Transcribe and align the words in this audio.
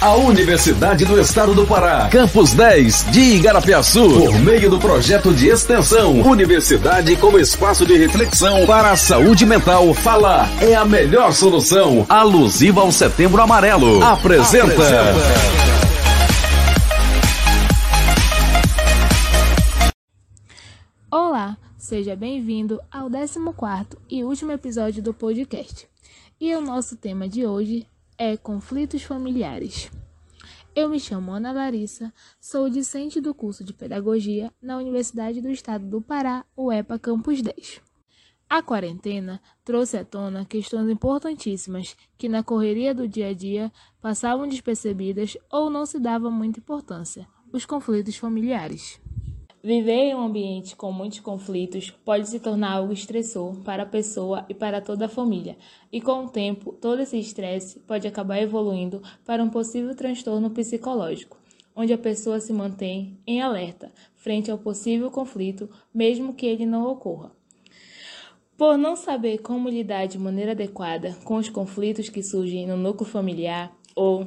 A 0.00 0.14
Universidade 0.16 1.04
do 1.04 1.18
Estado 1.18 1.54
do 1.54 1.66
Pará, 1.66 2.08
Campus 2.10 2.52
10 2.52 3.10
de 3.10 3.20
Igarapiaçu, 3.36 4.08
por 4.08 4.38
meio 4.40 4.68
do 4.68 4.78
projeto 4.78 5.32
de 5.32 5.48
extensão 5.48 6.20
Universidade 6.20 7.16
como 7.16 7.38
espaço 7.38 7.86
de 7.86 7.96
reflexão 7.96 8.66
para 8.66 8.90
a 8.92 8.96
saúde 8.96 9.46
mental, 9.46 9.94
fala 9.94 10.46
é 10.60 10.74
a 10.74 10.84
melhor 10.84 11.32
solução. 11.32 12.04
Alusiva 12.08 12.82
ao 12.82 12.92
Setembro 12.92 13.40
Amarelo. 13.40 14.02
Apresenta. 14.04 14.72
Apresenta. 14.72 15.64
Olá, 21.10 21.56
seja 21.78 22.14
bem-vindo 22.14 22.80
ao 22.90 23.08
14 23.08 23.38
e 24.10 24.22
último 24.22 24.52
episódio 24.52 25.02
do 25.02 25.14
podcast. 25.14 25.86
E 26.40 26.54
o 26.54 26.60
nosso 26.60 26.96
tema 26.96 27.28
de 27.28 27.46
hoje 27.46 27.86
é 28.18 28.36
conflitos 28.36 29.02
familiares. 29.02 29.90
Eu 30.74 30.88
me 30.88 30.98
chamo 30.98 31.32
Ana 31.32 31.52
Larissa, 31.52 32.12
sou 32.40 32.68
discente 32.68 33.20
do 33.20 33.34
curso 33.34 33.62
de 33.62 33.72
Pedagogia 33.72 34.52
na 34.60 34.76
Universidade 34.76 35.40
do 35.40 35.50
Estado 35.50 35.86
do 35.86 36.00
Pará, 36.00 36.44
UEPA 36.56 36.98
Campus 36.98 37.40
10. 37.42 37.80
A 38.48 38.62
quarentena 38.62 39.40
trouxe 39.64 39.96
à 39.96 40.04
tona 40.04 40.44
questões 40.44 40.88
importantíssimas 40.90 41.96
que, 42.18 42.28
na 42.28 42.42
correria 42.42 42.94
do 42.94 43.08
dia 43.08 43.28
a 43.28 43.34
dia, 43.34 43.72
passavam 44.00 44.46
despercebidas 44.46 45.36
ou 45.50 45.70
não 45.70 45.86
se 45.86 45.98
dava 45.98 46.30
muita 46.30 46.60
importância: 46.60 47.26
os 47.52 47.64
conflitos 47.64 48.16
familiares. 48.16 49.00
Viver 49.64 50.10
em 50.10 50.14
um 50.14 50.20
ambiente 50.20 50.76
com 50.76 50.92
muitos 50.92 51.20
conflitos 51.20 51.90
pode 51.90 52.28
se 52.28 52.38
tornar 52.38 52.72
algo 52.72 52.92
estressor 52.92 53.56
para 53.60 53.84
a 53.84 53.86
pessoa 53.86 54.44
e 54.46 54.52
para 54.52 54.78
toda 54.78 55.06
a 55.06 55.08
família, 55.08 55.56
e 55.90 56.02
com 56.02 56.26
o 56.26 56.28
tempo, 56.28 56.74
todo 56.74 57.00
esse 57.00 57.18
estresse 57.18 57.80
pode 57.80 58.06
acabar 58.06 58.38
evoluindo 58.42 59.02
para 59.24 59.42
um 59.42 59.48
possível 59.48 59.96
transtorno 59.96 60.50
psicológico, 60.50 61.38
onde 61.74 61.94
a 61.94 61.98
pessoa 61.98 62.40
se 62.40 62.52
mantém 62.52 63.18
em 63.26 63.40
alerta 63.40 63.90
frente 64.16 64.50
ao 64.50 64.58
possível 64.58 65.10
conflito, 65.10 65.70
mesmo 65.94 66.34
que 66.34 66.44
ele 66.44 66.66
não 66.66 66.86
ocorra. 66.86 67.32
Por 68.58 68.76
não 68.76 68.94
saber 68.94 69.38
como 69.38 69.70
lidar 69.70 70.04
de 70.04 70.18
maneira 70.18 70.52
adequada 70.52 71.16
com 71.24 71.36
os 71.36 71.48
conflitos 71.48 72.10
que 72.10 72.22
surgem 72.22 72.66
no 72.66 72.76
núcleo 72.76 73.08
familiar 73.08 73.74
ou 73.96 74.26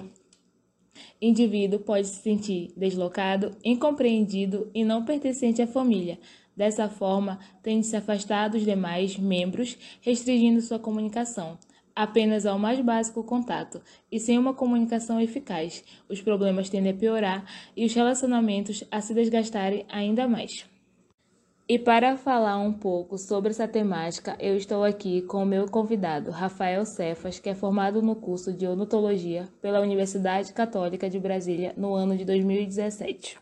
indivíduo 1.21 1.79
pode 1.79 2.07
se 2.07 2.21
sentir 2.21 2.71
deslocado, 2.75 3.55
incompreendido 3.63 4.69
e 4.73 4.83
não 4.83 5.05
pertencente 5.05 5.61
à 5.61 5.67
família. 5.67 6.19
Dessa 6.55 6.89
forma, 6.89 7.39
tende 7.61 7.85
-se 7.85 7.95
afastar 7.95 8.49
dos 8.49 8.63
demais 8.63 9.17
membros, 9.17 9.77
restringindo 10.01 10.61
sua 10.61 10.79
comunicação 10.79 11.57
apenas 11.97 12.45
ao 12.45 12.59
mais 12.59 12.79
básico 12.79 13.23
contato, 13.23 13.81
e 14.11 14.19
sem 14.19 14.37
uma 14.37 14.53
comunicação 14.53 15.19
eficaz, 15.19 15.83
os 16.07 16.21
problemas 16.21 16.69
tendem 16.69 16.91
a 16.91 16.95
piorar 16.95 17.43
e 17.75 17.83
os 17.85 17.93
relacionamentos 17.95 18.83
a 18.91 19.01
se 19.01 19.15
desgastarem 19.15 19.83
ainda 19.89 20.27
mais. 20.27 20.63
E 21.69 21.77
para 21.77 22.15
falar 22.15 22.57
um 22.59 22.71
pouco 22.71 23.17
sobre 23.17 23.49
essa 23.49 23.67
temática, 23.67 24.37
eu 24.39 24.55
estou 24.55 24.85
aqui 24.85 25.21
com 25.23 25.43
o 25.43 25.45
meu 25.45 25.67
convidado, 25.67 26.31
Rafael 26.31 26.85
Cefas, 26.85 27.39
que 27.39 27.49
é 27.49 27.53
formado 27.53 28.01
no 28.01 28.15
curso 28.15 28.53
de 28.53 28.65
Odontologia 28.65 29.49
pela 29.61 29.81
Universidade 29.81 30.53
Católica 30.53 31.09
de 31.09 31.19
Brasília 31.19 31.73
no 31.75 31.93
ano 31.93 32.15
de 32.15 32.23
2017. 32.23 33.37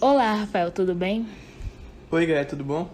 Olá, 0.00 0.34
Rafael, 0.34 0.70
tudo 0.70 0.94
bem? 0.94 1.26
Oi, 2.12 2.26
Gaia, 2.26 2.44
tudo 2.44 2.62
bom? 2.62 2.88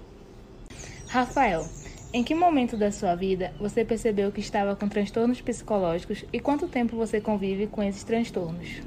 Rafael, 1.06 1.62
em 2.11 2.24
que 2.24 2.34
momento 2.34 2.74
da 2.74 2.91
sua 2.91 3.14
vida 3.14 3.52
você 3.61 3.84
percebeu 3.84 4.33
que 4.33 4.41
estava 4.41 4.74
com 4.77 4.89
transtornos 4.89 5.42
psicológicos 5.42 6.24
e 6.33 6.41
quanto 6.41 6.69
tempo 6.69 6.96
você 6.96 7.20
convive 7.20 7.66
com 7.66 7.83
esses 7.83 8.02
transtornos? 8.02 8.80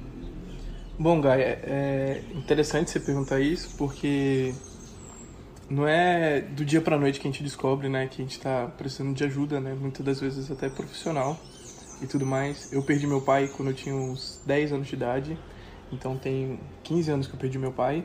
Bom, 0.97 1.21
Gaia, 1.21 1.59
é 1.63 2.21
interessante 2.33 2.89
você 2.89 2.99
perguntar 2.99 3.39
isso 3.39 3.75
porque 3.77 4.53
não 5.71 5.87
é 5.87 6.41
do 6.41 6.65
dia 6.65 6.81
para 6.81 6.97
noite 6.97 7.19
que 7.19 7.27
a 7.27 7.31
gente 7.31 7.41
descobre, 7.41 7.87
né, 7.87 8.05
que 8.05 8.21
a 8.21 8.25
gente 8.25 8.37
está 8.37 8.67
precisando 8.77 9.15
de 9.15 9.23
ajuda, 9.23 9.61
né, 9.61 9.73
muitas 9.73 10.05
das 10.05 10.19
vezes 10.19 10.51
até 10.51 10.69
profissional 10.69 11.39
e 12.01 12.05
tudo 12.05 12.25
mais. 12.25 12.73
Eu 12.73 12.83
perdi 12.83 13.07
meu 13.07 13.21
pai 13.21 13.49
quando 13.55 13.69
eu 13.69 13.73
tinha 13.73 13.95
uns 13.95 14.41
10 14.45 14.73
anos 14.73 14.87
de 14.87 14.95
idade, 14.95 15.37
então 15.89 16.17
tem 16.17 16.59
15 16.83 17.11
anos 17.11 17.27
que 17.27 17.33
eu 17.33 17.39
perdi 17.39 17.57
meu 17.57 17.71
pai. 17.71 18.03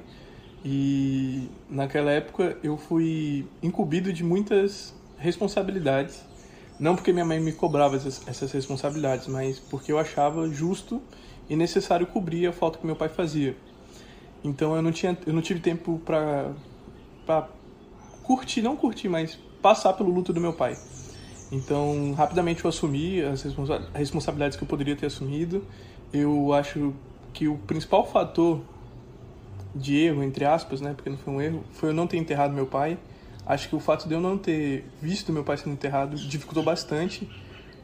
E 0.65 1.51
naquela 1.69 2.13
época 2.13 2.57
eu 2.63 2.77
fui 2.77 3.49
incumbido 3.61 4.13
de 4.13 4.23
muitas 4.23 4.95
responsabilidades, 5.19 6.25
não 6.79 6.95
porque 6.95 7.13
minha 7.13 7.25
mãe 7.25 7.41
me 7.41 7.53
cobrava 7.53 7.97
essas, 7.97 8.27
essas 8.29 8.53
responsabilidades, 8.53 9.27
mas 9.27 9.59
porque 9.59 9.91
eu 9.91 9.99
achava 9.99 10.49
justo 10.49 11.03
e 11.51 11.57
necessário 11.57 12.07
cobrir 12.07 12.47
a 12.47 12.53
falta 12.53 12.79
que 12.79 12.87
meu 12.87 12.97
pai 12.97 13.09
fazia. 13.09 13.57
Então 14.45 14.77
eu 14.77 14.83
não 14.83 14.93
tinha, 14.93 15.19
eu 15.27 15.33
não 15.33 15.43
tive 15.43 15.59
tempo 15.59 16.01
para 16.05 16.53
para 17.27 17.49
curtir, 18.27 18.61
não 18.61 18.77
curtir, 18.77 19.09
mas 19.09 19.39
passar 19.63 19.93
pelo 19.93 20.11
luto 20.11 20.33
do 20.33 20.41
meu 20.41 20.53
pai. 20.53 20.77
Então, 21.51 22.13
rapidamente 22.17 22.65
eu 22.65 22.69
assumi 22.69 23.23
as 23.23 23.43
responsabilidades 23.95 24.57
que 24.57 24.65
eu 24.65 24.69
poderia 24.69 24.97
ter 24.97 25.07
assumido. 25.07 25.65
Eu 26.13 26.53
acho 26.53 26.93
que 27.33 27.47
o 27.47 27.57
principal 27.59 28.05
fator 28.05 28.61
de 29.75 29.97
erro, 29.97 30.25
entre 30.25 30.45
aspas, 30.45 30.81
né, 30.81 30.93
porque 30.93 31.09
não 31.09 31.19
foi 31.19 31.33
um 31.33 31.41
erro, 31.41 31.65
foi 31.71 31.91
eu 31.91 31.95
não 31.95 32.07
ter 32.07 32.17
enterrado 32.17 32.53
meu 32.53 32.67
pai. 32.67 32.99
Acho 33.47 33.69
que 33.69 33.77
o 33.77 33.81
fato 33.81 34.09
de 34.09 34.15
eu 34.15 34.21
não 34.21 34.37
ter 34.37 34.85
visto 35.01 35.33
meu 35.33 35.45
pai 35.45 35.57
sendo 35.57 35.75
enterrado 35.75 36.17
dificultou 36.17 36.65
bastante 36.65 37.31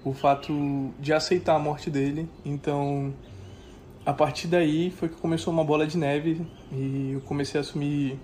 o 0.05 0.13
fato 0.13 0.93
de 0.99 1.13
aceitar 1.13 1.55
a 1.55 1.59
morte 1.59 1.89
dele. 1.89 2.29
Então, 2.45 3.15
a 4.05 4.13
partir 4.13 4.49
daí 4.49 4.91
foi 4.91 5.09
que 5.09 5.15
começou 5.15 5.53
uma 5.53 5.63
bola 5.63 5.87
de 5.87 5.97
neve 5.97 6.45
e 6.73 7.13
eu 7.13 7.21
comecei 7.21 7.59
a 7.59 7.61
assumir 7.61 8.19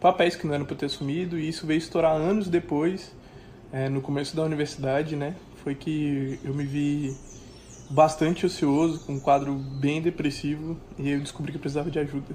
papéis 0.00 0.36
que 0.36 0.46
não 0.46 0.54
eram 0.54 0.64
para 0.64 0.76
ter 0.76 0.86
assumido, 0.86 1.38
e 1.38 1.48
isso 1.48 1.66
veio 1.66 1.78
estourar 1.78 2.12
anos 2.12 2.48
depois, 2.48 3.14
é, 3.72 3.88
no 3.88 4.00
começo 4.00 4.36
da 4.36 4.42
universidade, 4.42 5.16
né? 5.16 5.34
Foi 5.62 5.74
que 5.74 6.38
eu 6.44 6.54
me 6.54 6.64
vi 6.64 7.16
bastante 7.90 8.46
ocioso, 8.46 9.00
com 9.00 9.14
um 9.14 9.20
quadro 9.20 9.54
bem 9.54 10.00
depressivo, 10.02 10.78
e 10.98 11.10
eu 11.10 11.20
descobri 11.20 11.52
que 11.52 11.58
eu 11.58 11.60
precisava 11.60 11.90
de 11.90 11.98
ajuda. 11.98 12.34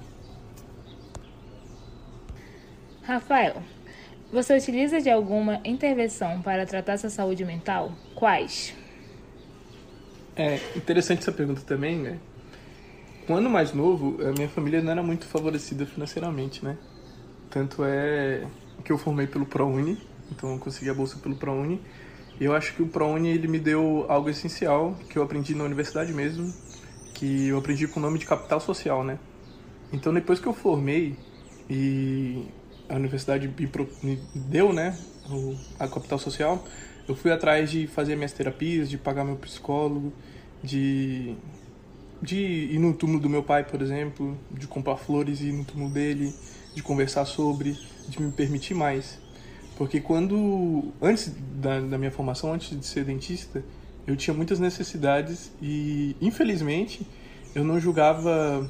Rafael, 3.02 3.62
você 4.32 4.56
utiliza 4.56 5.00
de 5.00 5.10
alguma 5.10 5.60
intervenção 5.64 6.40
para 6.40 6.64
tratar 6.64 6.96
sua 6.96 7.10
saúde 7.10 7.44
mental? 7.44 7.92
Quais? 8.14 8.74
É 10.34 10.58
interessante 10.76 11.20
essa 11.20 11.32
pergunta 11.32 11.60
também, 11.62 11.98
né? 11.98 12.18
Quando 13.26 13.50
mais 13.50 13.72
novo, 13.72 14.18
a 14.26 14.32
minha 14.32 14.48
família 14.48 14.80
não 14.80 14.90
era 14.90 15.02
muito 15.02 15.26
favorecida 15.26 15.84
financeiramente, 15.84 16.64
né? 16.64 16.78
Tanto 17.52 17.84
é 17.84 18.46
que 18.82 18.90
eu 18.90 18.96
formei 18.96 19.26
pelo 19.26 19.44
ProUni, 19.44 19.98
então 20.30 20.54
eu 20.54 20.58
consegui 20.58 20.88
a 20.88 20.94
bolsa 20.94 21.18
pelo 21.18 21.36
ProUni. 21.36 21.82
E 22.40 22.44
eu 22.44 22.54
acho 22.54 22.74
que 22.74 22.82
o 22.82 22.88
ProUni 22.88 23.28
ele 23.28 23.46
me 23.46 23.58
deu 23.58 24.06
algo 24.08 24.30
essencial 24.30 24.96
que 25.10 25.18
eu 25.18 25.22
aprendi 25.22 25.54
na 25.54 25.62
universidade 25.62 26.14
mesmo, 26.14 26.52
que 27.12 27.48
eu 27.48 27.58
aprendi 27.58 27.86
com 27.86 28.00
o 28.00 28.02
nome 28.02 28.18
de 28.18 28.24
capital 28.24 28.58
social, 28.58 29.04
né? 29.04 29.18
Então 29.92 30.14
depois 30.14 30.40
que 30.40 30.46
eu 30.46 30.54
formei 30.54 31.14
e 31.68 32.48
a 32.88 32.96
universidade 32.96 33.46
me 34.02 34.16
deu, 34.34 34.72
né, 34.72 34.98
a 35.78 35.86
capital 35.86 36.18
social, 36.18 36.64
eu 37.06 37.14
fui 37.14 37.30
atrás 37.30 37.70
de 37.70 37.86
fazer 37.86 38.16
minhas 38.16 38.32
terapias, 38.32 38.88
de 38.88 38.96
pagar 38.96 39.24
meu 39.24 39.36
psicólogo, 39.36 40.10
de 40.62 41.36
de 42.22 42.36
ir 42.36 42.78
no 42.78 42.94
túmulo 42.94 43.18
do 43.18 43.28
meu 43.28 43.42
pai, 43.42 43.64
por 43.64 43.82
exemplo, 43.82 44.38
de 44.48 44.68
comprar 44.68 44.96
flores 44.96 45.40
e 45.40 45.48
ir 45.48 45.52
no 45.52 45.64
túmulo 45.64 45.90
dele, 45.90 46.32
de 46.74 46.82
conversar 46.82 47.24
sobre, 47.24 47.78
de 48.08 48.20
me 48.20 48.32
permitir 48.32 48.74
mais. 48.74 49.18
Porque 49.76 50.00
quando, 50.00 50.92
antes 51.00 51.32
da, 51.56 51.80
da 51.80 51.98
minha 51.98 52.10
formação, 52.10 52.52
antes 52.52 52.78
de 52.78 52.84
ser 52.84 53.04
dentista, 53.04 53.64
eu 54.06 54.16
tinha 54.16 54.34
muitas 54.34 54.58
necessidades 54.58 55.52
e, 55.60 56.16
infelizmente, 56.20 57.06
eu 57.54 57.64
não 57.64 57.78
julgava 57.78 58.68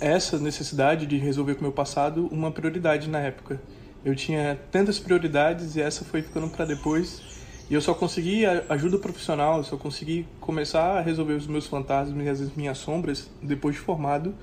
essa 0.00 0.38
necessidade 0.38 1.06
de 1.06 1.16
resolver 1.18 1.54
com 1.54 1.60
o 1.60 1.64
meu 1.64 1.72
passado 1.72 2.26
uma 2.32 2.50
prioridade 2.50 3.08
na 3.08 3.20
época. 3.20 3.60
Eu 4.04 4.14
tinha 4.16 4.58
tantas 4.70 4.98
prioridades 4.98 5.76
e 5.76 5.82
essa 5.82 6.04
foi 6.04 6.22
ficando 6.22 6.48
para 6.48 6.64
depois. 6.64 7.20
E 7.68 7.74
eu 7.74 7.80
só 7.80 7.94
consegui 7.94 8.44
ajuda 8.68 8.98
profissional, 8.98 9.58
eu 9.58 9.64
só 9.64 9.76
consegui 9.76 10.26
começar 10.40 10.98
a 10.98 11.00
resolver 11.00 11.34
os 11.34 11.46
meus 11.46 11.66
fantasmas 11.66 12.26
e 12.26 12.28
as 12.28 12.56
minhas 12.56 12.78
sombras 12.78 13.30
depois 13.42 13.76
de 13.76 13.80
formado 13.80 14.34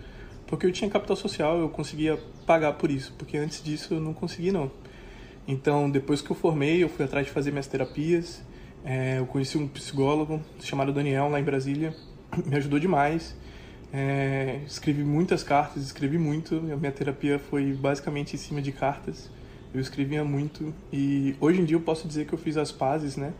porque 0.48 0.66
eu 0.66 0.72
tinha 0.72 0.90
capital 0.90 1.16
social, 1.16 1.60
eu 1.60 1.70
conseguia 1.70 2.18
pagar 2.46 2.74
por 2.74 2.90
isso, 2.90 3.14
porque 3.18 3.38
antes 3.38 3.62
disso 3.64 3.94
eu 3.94 4.00
não 4.00 4.14
conseguia 4.14 4.52
não. 4.52 4.72
Então, 5.48 5.90
depois 5.90 6.22
que 6.22 6.30
eu 6.30 6.36
formei, 6.36 6.84
eu 6.84 6.90
fui 6.90 7.06
atrás 7.06 7.26
de 7.26 7.32
fazer 7.32 7.52
minhas 7.52 7.68
terapias. 7.68 8.42
É, 8.84 9.20
eu 9.20 9.26
conheci 9.26 9.58
um 9.58 9.68
psicólogo 9.68 10.42
chamado 10.60 10.92
Daniel 10.92 11.30
lá 11.30 11.40
em 11.40 11.44
Brasília, 11.44 11.94
me 12.46 12.56
ajudou 12.56 12.80
demais. 12.80 13.36
É, 13.94 14.60
escrevi 14.66 15.04
muitas 15.04 15.44
cartas, 15.44 15.84
escrevi 15.84 16.18
muito. 16.18 16.56
A 16.58 16.76
minha 16.76 16.92
terapia 16.92 17.40
foi 17.40 17.74
basicamente 17.74 18.34
em 18.36 18.38
cima 18.38 18.62
de 18.62 18.72
cartas. 18.72 19.30
Eu 19.74 19.82
escrevia 19.82 20.24
muito 20.24 20.74
e 20.92 21.36
hoje 21.40 21.62
em 21.62 21.66
dia 21.66 21.76
eu 21.76 21.82
posso 21.82 22.08
dizer 22.08 22.26
que 22.26 22.34
eu 22.34 22.38
fiz 22.38 22.58
as 22.58 22.72
pazes, 22.72 23.16
né, 23.16 23.34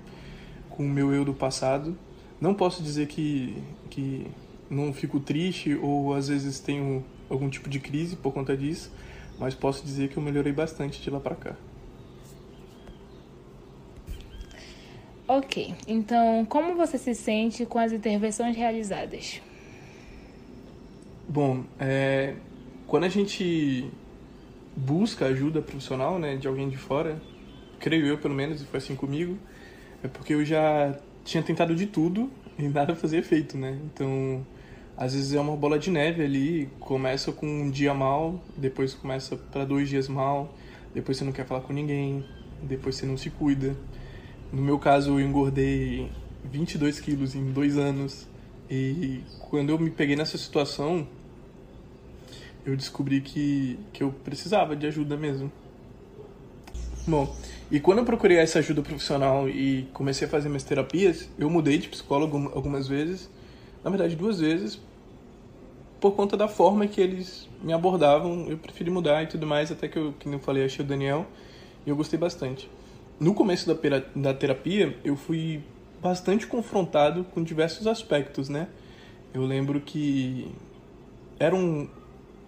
com 0.70 0.84
o 0.84 0.90
meu 0.90 1.14
eu 1.14 1.26
do 1.26 1.34
passado, 1.34 1.98
Não 2.40 2.54
posso 2.54 2.84
dizer 2.84 3.08
que, 3.08 3.58
que 3.90 4.28
não 4.70 4.94
fico 4.94 5.20
triste 5.20 5.76
ou 5.76 6.14
às 6.14 6.28
vezes 6.28 6.60
tenho 6.60 7.04
algum 7.30 7.50
tipo 7.50 7.70
de 7.70 7.80
crise 7.80 8.16
por 8.16 8.34
conta 8.34 8.56
disso, 8.56 8.92
mas 9.40 9.54
posso 9.54 9.86
dizer 9.86 10.10
que 10.10 10.18
eu 10.18 10.24
melhorei 10.24 10.54
bastante 10.54 11.02
de 11.02 11.10
lá 11.10 11.20
para 11.20 11.36
cá. 11.36 11.56
Ok, 15.28 15.76
então 15.88 16.46
como 16.46 16.76
você 16.76 16.98
se 16.98 17.14
sente 17.14 17.66
com 17.66 17.78
as 17.78 17.92
intervenções 17.92 18.56
realizadas? 18.56 19.42
Bom, 21.28 21.66
é, 21.78 22.36
quando 22.88 23.04
a 23.04 23.10
gente 23.10 23.92
busca 24.76 25.26
ajuda 25.26 25.62
profissional, 25.62 26.18
né, 26.18 26.38
de 26.38 26.48
alguém 26.48 26.70
de 26.70 26.78
fora, 26.78 27.22
creio 27.80 28.06
eu 28.06 28.18
pelo 28.18 28.34
menos, 28.34 28.62
e 28.62 28.66
foi 28.66 28.78
assim 28.78 28.96
comigo, 28.96 29.38
é 30.02 30.08
porque 30.08 30.34
eu 30.34 30.46
já 30.46 30.98
tinha 31.26 31.44
tentado 31.44 31.76
de 31.76 31.88
tudo 31.88 32.32
e 32.58 32.68
nada 32.70 32.96
fazia 32.96 33.20
efeito, 33.20 33.58
né? 33.58 33.78
Então, 33.86 34.46
às 34.98 35.14
vezes 35.14 35.34
é 35.34 35.40
uma 35.40 35.56
bola 35.56 35.78
de 35.78 35.92
neve 35.92 36.24
ali, 36.24 36.70
começa 36.80 37.32
com 37.32 37.46
um 37.46 37.70
dia 37.70 37.94
mal, 37.94 38.44
depois 38.58 38.96
começa 38.96 39.38
para 39.38 39.64
dois 39.64 39.88
dias 39.88 40.08
mal, 40.08 40.56
depois 40.94 41.18
você 41.18 41.24
não 41.24 41.32
quer 41.32 41.46
falar 41.46 41.62
com 41.62 41.72
ninguém, 41.72 42.26
depois 42.64 42.96
você 42.96 43.06
não 43.06 43.16
se 43.16 43.30
cuida. 43.30 43.78
No 44.52 44.62
meu 44.62 44.80
caso, 44.80 45.12
eu 45.12 45.20
engordei 45.20 46.10
22 46.44 47.00
quilos 47.00 47.36
em 47.36 47.52
dois 47.52 47.78
anos 47.78 48.28
e 48.70 49.22
quando 49.50 49.70
eu 49.70 49.78
me 49.78 49.92
peguei 49.92 50.16
nessa 50.16 50.38
situação, 50.38 51.08
eu 52.66 52.76
descobri 52.76 53.22
que, 53.22 53.80
que 53.94 54.02
eu 54.02 54.12
precisava 54.24 54.76
de 54.76 54.88
ajuda 54.88 55.16
mesmo. 55.16 55.52
Bom, 57.06 57.34
e 57.72 57.80
quando 57.80 58.00
eu 58.00 58.06
procurei 58.06 58.38
essa 58.38 58.60
ajuda 58.60 58.82
profissional 58.82 59.48
e 59.48 59.88
comecei 59.94 60.28
a 60.28 60.30
fazer 60.30 60.50
minhas 60.50 60.64
terapias, 60.64 61.30
eu 61.38 61.50
mudei 61.50 61.78
de 61.78 61.88
psicólogo 61.88 62.52
algumas 62.54 62.88
vezes, 62.88 63.30
na 63.84 63.90
verdade 63.90 64.16
duas 64.16 64.40
vezes, 64.40 64.78
por 66.00 66.12
conta 66.12 66.38
da 66.38 66.48
forma 66.48 66.88
que 66.88 67.02
eles 67.02 67.48
me 67.62 67.74
abordavam, 67.74 68.46
eu 68.48 68.58
preferi 68.58 68.90
mudar 68.90 69.24
e 69.24 69.28
tudo 69.28 69.48
mais, 69.48 69.72
até 69.72 69.88
que 69.88 69.98
eu, 69.98 70.14
que 70.20 70.28
eu 70.28 70.40
falei, 70.40 70.66
achei 70.66 70.84
o 70.84 70.88
Daniel 70.88 71.26
e 71.86 71.90
eu 71.90 71.96
gostei 71.96 72.20
bastante. 72.20 72.70
No 73.20 73.34
começo 73.34 73.68
da, 73.68 73.76
da 74.16 74.34
terapia, 74.34 74.96
eu 75.04 75.16
fui 75.16 75.62
bastante 76.02 76.46
confrontado 76.46 77.24
com 77.24 77.44
diversos 77.44 77.88
aspectos, 77.88 78.48
né? 78.48 78.68
Eu 79.34 79.44
lembro 79.44 79.82
que 79.82 80.48
eram 81.40 81.90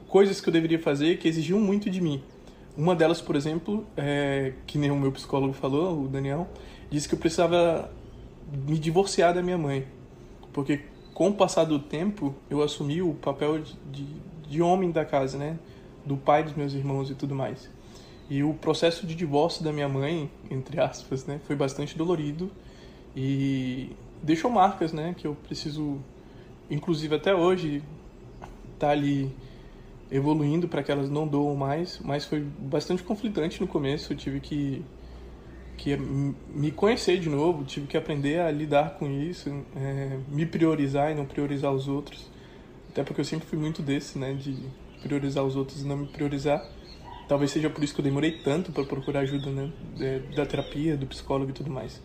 coisas 0.08 0.40
que 0.40 0.50
eu 0.50 0.54
deveria 0.54 0.80
fazer 0.80 1.18
que 1.18 1.28
exigiam 1.28 1.60
muito 1.60 1.90
de 1.90 2.02
mim. 2.02 2.22
Uma 2.78 2.96
delas, 2.96 3.20
por 3.20 3.36
exemplo, 3.36 3.86
é, 3.98 4.54
que 4.68 4.78
nem 4.78 4.92
o 4.92 4.96
meu 4.96 5.12
psicólogo 5.12 5.54
falou, 5.54 6.04
o 6.04 6.08
Daniel, 6.08 6.48
disse 6.90 7.10
que 7.10 7.16
eu 7.16 7.20
precisava 7.20 7.92
me 8.68 8.78
divorciar 8.78 9.34
da 9.34 9.42
minha 9.42 9.58
mãe. 9.58 9.86
Porque 10.54 10.82
com 11.20 11.28
o 11.28 11.34
passar 11.34 11.66
do 11.66 11.80
tempo, 11.80 12.34
eu 12.50 12.64
assumi 12.64 13.02
o 13.02 13.14
papel 13.14 13.60
de, 13.92 14.06
de 14.48 14.62
homem 14.62 14.90
da 14.90 15.04
casa, 15.04 15.38
né? 15.38 15.60
Do 16.06 16.16
pai 16.16 16.46
dos 16.46 16.54
meus 16.54 16.74
irmãos 16.74 17.12
e 17.12 17.14
tudo 17.14 17.36
mais. 17.36 17.70
E 18.30 18.42
o 18.42 18.54
processo 18.54 19.06
de 19.06 19.14
divórcio 19.14 19.62
da 19.62 19.74
minha 19.74 19.90
mãe, 19.90 20.32
entre 20.50 20.80
aspas, 20.80 21.26
né? 21.26 21.42
Foi 21.46 21.58
bastante 21.58 21.98
dolorido 21.98 22.50
e 23.14 23.92
deixou 24.24 24.50
marcas, 24.50 24.94
né? 24.94 25.14
Que 25.18 25.28
eu 25.28 25.36
preciso, 25.36 25.98
inclusive 26.72 27.14
até 27.14 27.36
hoje, 27.36 27.84
tá 28.80 28.92
ali 28.92 29.30
evoluindo 30.10 30.70
para 30.70 30.82
que 30.82 30.90
elas 30.90 31.10
não 31.10 31.28
doam 31.28 31.54
mais, 31.54 32.00
mas 32.02 32.24
foi 32.24 32.40
bastante 32.40 33.04
conflitante 33.04 33.60
no 33.60 33.68
começo. 33.68 34.14
Eu 34.14 34.18
tive 34.18 34.40
que, 34.40 34.86
que 35.80 35.96
me 35.96 36.72
conhecer 36.72 37.20
de 37.20 37.30
novo, 37.30 37.64
tive 37.64 37.88
que 37.88 37.96
aprender 37.96 38.42
a 38.42 38.52
lidar 38.52 38.96
com 39.00 39.10
isso, 39.10 39.50
é, 39.78 40.20
me 40.28 40.46
priorizar 40.46 41.12
e 41.12 41.16
não 41.16 41.26
priorizar 41.26 41.72
os 41.72 41.88
outros. 41.88 42.30
Até 42.90 43.02
porque 43.02 43.22
eu 43.22 43.26
sempre 43.26 43.48
fui 43.48 43.58
muito 43.58 43.82
desse, 43.82 44.20
né, 44.20 44.34
de 44.34 44.58
priorizar 45.02 45.44
os 45.46 45.56
outros 45.56 45.82
e 45.82 45.88
não 45.88 45.96
me 45.96 46.08
priorizar. 46.08 46.62
Talvez 47.30 47.52
seja 47.52 47.70
por 47.70 47.82
isso 47.82 47.94
que 47.94 48.02
eu 48.02 48.04
demorei 48.04 48.40
tanto 48.40 48.74
para 48.74 48.84
procurar 48.84 49.22
ajuda, 49.22 49.50
né, 49.50 49.72
da 50.36 50.46
terapia, 50.46 50.98
do 50.98 51.06
psicólogo 51.06 51.52
e 51.52 51.54
tudo 51.54 51.72
mais. 51.72 52.02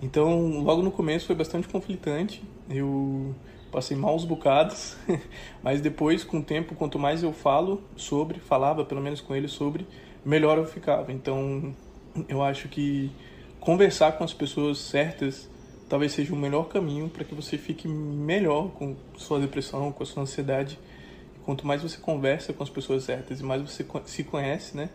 Então, 0.00 0.62
logo 0.62 0.82
no 0.82 0.90
começo 0.90 1.26
foi 1.26 1.36
bastante 1.36 1.68
conflitante. 1.68 2.42
Eu 2.70 3.34
passei 3.70 3.96
maus 3.96 4.24
bocados, 4.24 4.96
mas 5.62 5.82
depois, 5.82 6.24
com 6.24 6.38
o 6.38 6.42
tempo, 6.42 6.74
quanto 6.74 6.98
mais 6.98 7.22
eu 7.22 7.34
falo 7.34 7.82
sobre, 7.96 8.40
falava 8.40 8.82
pelo 8.82 9.02
menos 9.02 9.20
com 9.20 9.36
ele 9.36 9.48
sobre, 9.48 9.86
melhor 10.24 10.56
eu 10.56 10.64
ficava. 10.64 11.12
Então, 11.12 11.74
eu 12.28 12.42
acho 12.42 12.68
que 12.68 13.10
conversar 13.60 14.12
com 14.12 14.24
as 14.24 14.32
pessoas 14.32 14.78
certas 14.78 15.48
talvez 15.88 16.12
seja 16.12 16.32
o 16.32 16.36
melhor 16.36 16.68
caminho 16.68 17.08
para 17.08 17.24
que 17.24 17.34
você 17.34 17.58
fique 17.58 17.86
melhor 17.86 18.70
com 18.70 18.96
sua 19.16 19.38
depressão, 19.40 19.92
com 19.92 20.02
a 20.02 20.06
sua 20.06 20.22
ansiedade. 20.22 20.78
Quanto 21.44 21.66
mais 21.66 21.82
você 21.82 21.98
conversa 21.98 22.52
com 22.52 22.62
as 22.62 22.70
pessoas 22.70 23.04
certas 23.04 23.40
e 23.40 23.44
mais 23.44 23.62
você 23.62 23.86
se 24.06 24.24
conhece, 24.24 24.76
né? 24.76 24.88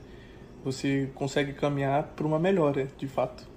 Você 0.64 1.10
consegue 1.16 1.54
caminhar 1.54 2.04
para 2.16 2.26
uma 2.26 2.40
melhora, 2.40 2.90
de 2.98 3.08
fato. 3.08 3.48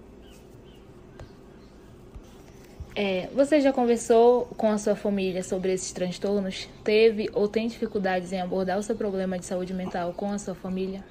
É, 2.94 3.28
você 3.34 3.60
já 3.60 3.72
conversou 3.72 4.44
com 4.56 4.68
a 4.68 4.76
sua 4.76 4.94
família 4.94 5.42
sobre 5.42 5.72
esses 5.72 5.90
transtornos? 5.92 6.68
Teve 6.84 7.30
ou 7.32 7.48
tem 7.48 7.66
dificuldades 7.66 8.32
em 8.32 8.40
abordar 8.40 8.78
o 8.78 8.82
seu 8.82 8.94
problema 8.94 9.38
de 9.38 9.46
saúde 9.46 9.72
mental 9.72 10.12
com 10.12 10.30
a 10.30 10.38
sua 10.38 10.54
família? 10.54 11.02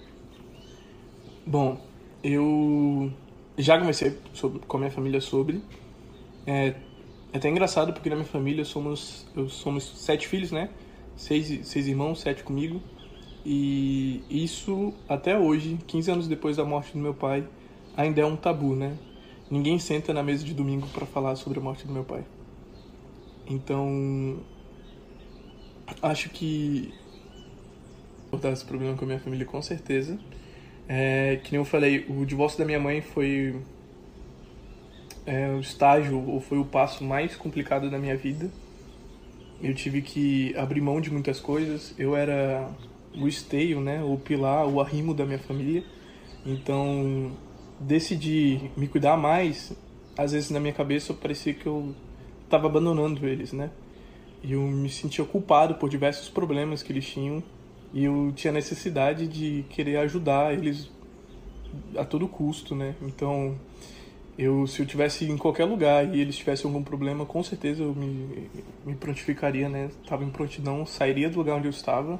Bom, 1.46 1.91
eu 2.24 3.12
já 3.58 3.78
conversei 3.78 4.18
sobre, 4.34 4.60
com 4.60 4.78
a 4.78 4.80
minha 4.80 4.92
família 4.92 5.22
sobre. 5.22 5.62
É, 6.46 6.76
é 7.34 7.38
até 7.38 7.50
engraçado 7.50 7.94
porque 7.94 8.10
na 8.10 8.16
minha 8.16 8.28
família 8.28 8.66
somos, 8.66 9.26
eu 9.36 9.50
somos 9.50 9.84
sete 9.84 10.28
filhos, 10.28 10.52
né? 10.52 10.70
Seis, 11.16 11.68
seis 11.68 11.88
irmãos, 11.88 12.20
sete 12.22 12.44
comigo. 12.44 12.82
E 13.46 14.24
isso, 14.30 14.94
até 15.10 15.38
hoje, 15.38 15.80
15 15.88 16.12
anos 16.12 16.28
depois 16.28 16.58
da 16.58 16.66
morte 16.66 16.94
do 16.94 17.00
meu 17.00 17.14
pai, 17.14 17.44
ainda 17.98 18.22
é 18.22 18.26
um 18.26 18.36
tabu, 18.36 18.76
né? 18.76 18.98
ninguém 19.52 19.78
senta 19.78 20.14
na 20.14 20.24
mesa 20.24 20.46
de 20.46 20.54
domingo 20.54 20.88
para 20.88 21.06
falar 21.06 21.36
sobre 21.36 21.60
a 21.60 21.62
morte 21.62 21.86
do 21.86 21.92
meu 21.92 22.06
pai. 22.06 22.24
Então, 23.46 24.40
acho 26.02 26.30
que 26.30 26.94
vou 28.32 28.40
dar 28.40 28.54
esse 28.54 28.64
problema 28.64 28.96
com 28.96 29.04
a 29.04 29.08
minha 29.08 29.20
família 29.20 29.46
com 29.46 29.62
certeza. 29.62 30.18
É, 30.88 31.40
que 31.44 31.52
nem 31.52 31.60
eu 31.60 31.66
falei, 31.66 32.06
o 32.10 32.26
divórcio 32.26 32.60
da 32.60 32.66
minha 32.66 32.80
mãe 32.80 33.02
foi 33.02 33.56
é, 35.26 35.50
o 35.50 35.60
estágio 35.60 36.22
ou 36.28 36.42
foi 36.42 36.58
o 36.58 36.66
passo 36.66 37.04
mais 37.04 37.36
complicado 37.36 37.90
da 37.90 37.98
minha 37.98 38.16
vida. 38.16 38.50
Eu 39.62 39.74
tive 39.74 40.02
que 40.02 40.56
abrir 40.58 40.82
mão 40.82 41.00
de 41.00 41.12
muitas 41.12 41.40
coisas. 41.40 41.94
Eu 41.98 42.16
era 42.16 42.70
o 43.16 43.28
esteio, 43.28 43.80
né, 43.80 44.04
o 44.04 44.18
pilar, 44.18 44.68
o 44.68 44.82
arrimo 44.82 45.14
da 45.14 45.26
minha 45.26 45.40
família. 45.40 45.84
Então, 46.46 47.32
decidi 47.80 48.72
me 48.76 48.88
cuidar 48.88 49.18
mais, 49.18 49.74
às 50.18 50.32
vezes 50.32 50.50
na 50.50 50.60
minha 50.60 50.74
cabeça 50.74 51.14
parecia 51.14 51.54
que 51.54 51.66
eu 51.66 51.94
estava 52.44 52.68
abandonando 52.68 53.28
eles, 53.28 53.54
né? 53.54 53.70
E 54.44 54.54
eu 54.54 54.62
me 54.62 54.90
sentia 54.90 55.24
culpado 55.24 55.76
por 55.76 55.90
diversos 55.90 56.30
problemas 56.30 56.82
que 56.82 56.92
eles 56.92 57.06
tinham 57.06 57.44
e 57.94 58.04
eu 58.04 58.32
tinha 58.36 58.54
necessidade 58.54 59.28
de 59.28 59.66
querer 59.70 59.98
ajudar 59.98 60.54
eles 60.54 60.90
a 61.98 62.06
todo 62.06 62.28
custo, 62.28 62.76
né? 62.76 62.96
Então, 63.02 63.56
eu 64.38 64.66
se 64.68 64.82
eu 64.82 64.86
tivesse 64.86 65.26
em 65.26 65.38
qualquer 65.38 65.66
lugar 65.66 66.14
e 66.14 66.20
eles 66.20 66.38
tivessem 66.38 66.68
algum 66.70 66.84
problema, 66.84 67.26
com 67.26 67.44
certeza 67.44 67.84
eu 67.84 67.94
me, 67.94 68.50
me 68.86 68.96
prontificaria, 68.96 69.68
né? 69.68 69.90
Tava 70.08 70.24
em 70.24 70.30
prontidão, 70.30 70.86
sairia 70.86 71.30
do 71.30 71.38
lugar 71.38 71.56
onde 71.56 71.68
eu 71.68 71.72
estava 71.72 72.20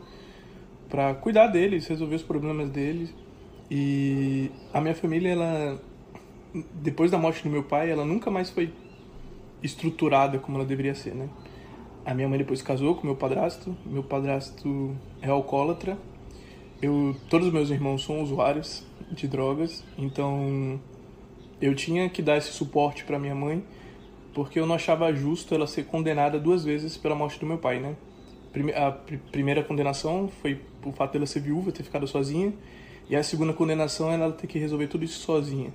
para 0.90 1.14
cuidar 1.16 1.48
deles, 1.48 1.88
resolver 1.88 2.16
os 2.16 2.24
problemas 2.24 2.70
deles 2.70 3.14
e 3.70 4.52
a 4.74 4.82
minha 4.82 4.94
família, 4.94 5.30
ela 5.30 5.82
depois 6.74 7.10
da 7.10 7.18
morte 7.18 7.44
do 7.44 7.50
meu 7.50 7.64
pai, 7.64 7.90
ela 7.90 8.04
nunca 8.04 8.30
mais 8.30 8.50
foi 8.50 8.74
estruturada 9.64 10.38
como 10.38 10.58
ela 10.58 10.66
deveria 10.66 10.94
ser, 10.94 11.16
né? 11.16 11.30
A 12.04 12.14
minha 12.14 12.28
mãe 12.28 12.40
depois 12.40 12.62
casou 12.62 12.96
com 12.96 13.06
meu 13.06 13.16
padrasto, 13.16 13.76
meu 13.86 14.04
padrasto 14.04 14.96
é 15.22 15.30
alcoólatra. 15.30 15.98
Eu, 16.82 17.16
todos 17.30 17.48
os 17.48 17.54
meus 17.54 17.70
irmãos 17.70 18.04
são 18.04 18.24
usuários 18.24 18.84
de 19.12 19.28
drogas, 19.28 19.84
então 19.98 20.80
eu 21.62 21.76
tinha 21.76 22.10
que 22.10 22.24
dar 22.24 22.38
esse 22.38 22.52
suporte 22.52 23.04
para 23.04 23.20
minha 23.20 23.36
mãe, 23.36 23.64
porque 24.34 24.60
eu 24.60 24.66
não 24.66 24.74
achava 24.74 25.14
justo 25.14 25.54
ela 25.54 25.68
ser 25.68 25.86
condenada 25.86 26.40
duas 26.40 26.64
vezes 26.64 26.98
pela 26.98 27.14
morte 27.14 27.40
do 27.40 27.46
meu 27.46 27.60
pai, 27.60 27.80
né? 27.80 27.96
A 28.76 28.92
primeira 29.32 29.64
condenação 29.64 30.28
foi 30.42 30.60
o 30.84 30.92
fato 30.92 31.14
dela 31.14 31.28
ser 31.28 31.42
viúva, 31.42 31.72
ter 31.72 31.84
ficado 31.84 32.08
sozinha, 32.08 32.52
e 33.08 33.16
a 33.16 33.22
segunda 33.22 33.54
condenação 33.54 34.10
é 34.10 34.16
ela 34.16 34.32
ter 34.32 34.48
que 34.48 34.58
resolver 34.58 34.88
tudo 34.88 35.06
isso 35.06 35.20
sozinha. 35.20 35.72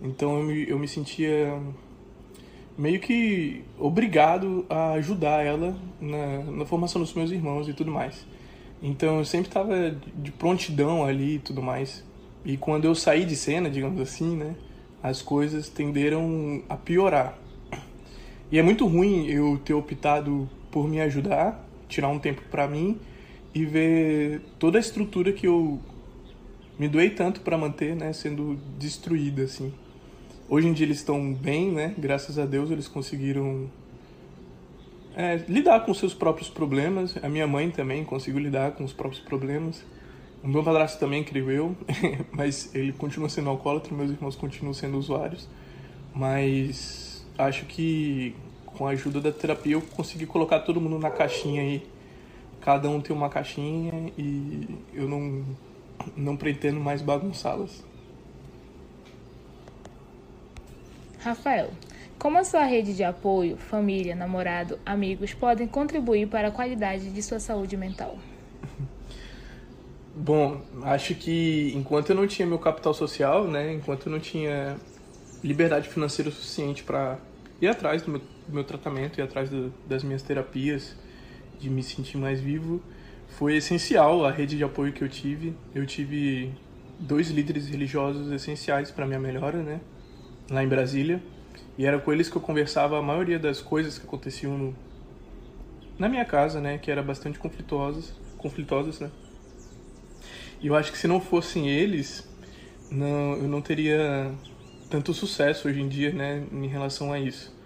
Então 0.00 0.38
eu 0.38 0.44
me, 0.44 0.68
eu 0.70 0.78
me 0.78 0.88
sentia 0.88 1.60
meio 2.78 3.00
que 3.00 3.64
obrigado 3.76 4.64
a 4.70 4.92
ajudar 4.92 5.44
ela 5.44 5.76
na, 6.00 6.38
na 6.44 6.64
formação 6.64 7.02
dos 7.02 7.12
meus 7.12 7.32
irmãos 7.32 7.68
e 7.68 7.72
tudo 7.74 7.90
mais. 7.90 8.24
Então 8.80 9.18
eu 9.18 9.24
sempre 9.24 9.48
estava 9.48 9.90
de 10.14 10.30
prontidão 10.30 11.04
ali 11.04 11.34
e 11.34 11.38
tudo 11.40 11.60
mais. 11.60 12.04
E 12.44 12.56
quando 12.56 12.84
eu 12.84 12.94
saí 12.94 13.24
de 13.24 13.34
cena, 13.34 13.68
digamos 13.68 14.00
assim, 14.00 14.36
né, 14.36 14.54
as 15.02 15.20
coisas 15.20 15.68
tenderam 15.68 16.62
a 16.68 16.76
piorar. 16.76 17.36
E 18.50 18.58
é 18.58 18.62
muito 18.62 18.86
ruim 18.86 19.26
eu 19.26 19.58
ter 19.64 19.74
optado 19.74 20.48
por 20.70 20.88
me 20.88 21.00
ajudar, 21.00 21.66
tirar 21.88 22.08
um 22.08 22.18
tempo 22.18 22.42
para 22.48 22.68
mim 22.68 22.96
e 23.52 23.64
ver 23.64 24.40
toda 24.58 24.78
a 24.78 24.80
estrutura 24.80 25.32
que 25.32 25.48
eu 25.48 25.80
me 26.78 26.88
doei 26.88 27.10
tanto 27.10 27.40
para 27.40 27.58
manter, 27.58 27.96
né, 27.96 28.12
sendo 28.12 28.56
destruída 28.78 29.42
assim. 29.42 29.72
Hoje 30.50 30.66
em 30.66 30.72
dia 30.72 30.86
eles 30.86 30.96
estão 30.96 31.34
bem, 31.34 31.70
né? 31.70 31.94
Graças 31.98 32.38
a 32.38 32.46
Deus 32.46 32.70
eles 32.70 32.88
conseguiram 32.88 33.68
é, 35.14 35.36
lidar 35.46 35.84
com 35.84 35.92
seus 35.92 36.14
próprios 36.14 36.48
problemas. 36.48 37.14
A 37.22 37.28
minha 37.28 37.46
mãe 37.46 37.70
também 37.70 38.02
conseguiu 38.02 38.40
lidar 38.40 38.72
com 38.72 38.82
os 38.82 38.94
próprios 38.94 39.22
problemas. 39.22 39.84
O 40.42 40.48
meu 40.48 40.64
padrasto 40.64 40.98
também, 40.98 41.22
creio 41.22 41.50
eu, 41.50 41.76
mas 42.32 42.74
ele 42.74 42.94
continua 42.94 43.28
sendo 43.28 43.50
alcoólatra, 43.50 43.94
meus 43.94 44.10
irmãos 44.10 44.36
continuam 44.36 44.72
sendo 44.72 44.96
usuários. 44.96 45.46
Mas 46.14 47.26
acho 47.36 47.66
que 47.66 48.34
com 48.64 48.86
a 48.86 48.90
ajuda 48.92 49.20
da 49.20 49.30
terapia 49.30 49.74
eu 49.74 49.82
consegui 49.82 50.24
colocar 50.24 50.60
todo 50.60 50.80
mundo 50.80 50.98
na 50.98 51.10
caixinha 51.10 51.60
aí. 51.60 51.86
Cada 52.62 52.88
um 52.88 53.02
tem 53.02 53.14
uma 53.14 53.28
caixinha 53.28 54.10
e 54.16 54.66
eu 54.94 55.06
não, 55.06 55.44
não 56.16 56.36
pretendo 56.38 56.80
mais 56.80 57.02
bagunçá-las. 57.02 57.84
Rafael, 61.18 61.70
como 62.18 62.38
a 62.38 62.44
sua 62.44 62.64
rede 62.64 62.94
de 62.94 63.02
apoio, 63.02 63.56
família, 63.56 64.14
namorado, 64.14 64.78
amigos 64.86 65.34
podem 65.34 65.66
contribuir 65.66 66.28
para 66.28 66.48
a 66.48 66.50
qualidade 66.50 67.10
de 67.10 67.22
sua 67.22 67.40
saúde 67.40 67.76
mental? 67.76 68.18
Bom, 70.14 70.62
acho 70.82 71.14
que 71.14 71.72
enquanto 71.74 72.10
eu 72.10 72.16
não 72.16 72.26
tinha 72.26 72.46
meu 72.46 72.58
capital 72.58 72.92
social, 72.94 73.46
né, 73.46 73.72
enquanto 73.72 74.06
eu 74.06 74.12
não 74.12 74.18
tinha 74.18 74.76
liberdade 75.42 75.88
financeira 75.88 76.30
suficiente 76.30 76.82
para 76.82 77.18
ir 77.60 77.68
atrás 77.68 78.02
do 78.02 78.10
meu, 78.10 78.20
do 78.20 78.54
meu, 78.54 78.64
tratamento, 78.64 79.18
ir 79.18 79.22
atrás 79.22 79.48
do, 79.48 79.72
das 79.86 80.02
minhas 80.02 80.22
terapias, 80.22 80.96
de 81.58 81.68
me 81.70 81.82
sentir 81.82 82.16
mais 82.16 82.40
vivo, 82.40 82.82
foi 83.28 83.56
essencial 83.56 84.24
a 84.24 84.30
rede 84.30 84.56
de 84.56 84.64
apoio 84.64 84.92
que 84.92 85.02
eu 85.02 85.08
tive. 85.08 85.54
Eu 85.74 85.86
tive 85.86 86.52
dois 86.98 87.28
líderes 87.30 87.68
religiosos 87.68 88.32
essenciais 88.32 88.90
para 88.90 89.06
minha 89.06 89.20
melhora, 89.20 89.62
né? 89.62 89.80
Lá 90.50 90.62
em 90.62 90.68
Brasília. 90.68 91.22
E 91.76 91.86
era 91.86 91.98
com 91.98 92.12
eles 92.12 92.28
que 92.28 92.36
eu 92.36 92.40
conversava 92.40 92.98
a 92.98 93.02
maioria 93.02 93.38
das 93.38 93.60
coisas 93.60 93.98
que 93.98 94.06
aconteciam 94.06 94.58
no, 94.58 94.76
na 95.98 96.08
minha 96.08 96.24
casa, 96.24 96.60
né? 96.60 96.78
Que 96.78 96.90
era 96.90 97.02
bastante 97.02 97.38
conflituosas, 97.38 98.12
conflitosas, 98.36 99.00
né? 99.00 99.10
E 100.60 100.66
eu 100.66 100.74
acho 100.74 100.90
que 100.90 100.98
se 100.98 101.06
não 101.06 101.20
fossem 101.20 101.68
eles, 101.68 102.28
não, 102.90 103.34
eu 103.36 103.48
não 103.48 103.62
teria 103.62 104.32
tanto 104.90 105.14
sucesso 105.14 105.68
hoje 105.68 105.80
em 105.80 105.88
dia, 105.88 106.12
né? 106.12 106.44
Em 106.52 106.66
relação 106.66 107.12
a 107.12 107.20
isso. 107.20 107.56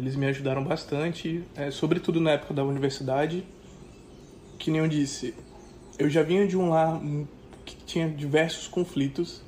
Eles 0.00 0.14
me 0.14 0.26
ajudaram 0.26 0.62
bastante, 0.62 1.42
é, 1.56 1.70
sobretudo 1.70 2.20
na 2.20 2.32
época 2.32 2.54
da 2.54 2.64
universidade. 2.64 3.44
Que 4.58 4.70
nem 4.70 4.80
eu 4.80 4.88
disse, 4.88 5.34
eu 5.98 6.08
já 6.08 6.22
vinha 6.22 6.46
de 6.46 6.56
um 6.56 6.70
lar 6.70 7.00
que 7.64 7.76
tinha 7.84 8.08
diversos 8.08 8.66
conflitos 8.66 9.42